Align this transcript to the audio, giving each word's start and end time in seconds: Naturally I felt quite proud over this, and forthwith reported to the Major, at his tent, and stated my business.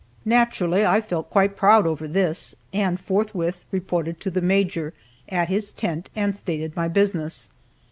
Naturally 0.25 0.83
I 0.83 0.99
felt 0.99 1.29
quite 1.29 1.55
proud 1.55 1.85
over 1.85 2.07
this, 2.07 2.55
and 2.73 2.99
forthwith 2.99 3.63
reported 3.69 4.19
to 4.21 4.31
the 4.31 4.41
Major, 4.41 4.95
at 5.29 5.47
his 5.47 5.71
tent, 5.71 6.09
and 6.15 6.35
stated 6.35 6.75
my 6.75 6.87
business. 6.87 7.49